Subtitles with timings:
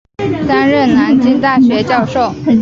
[0.47, 2.33] 担任南京大学教授。